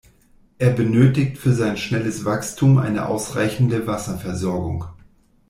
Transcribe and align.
Er 0.57 0.71
benötigt 0.71 1.37
für 1.37 1.53
sein 1.53 1.77
schnelles 1.77 2.25
Wachstum 2.25 2.79
eine 2.79 3.05
ausreichende 3.05 3.85
Wasserversorgung. 3.85 4.85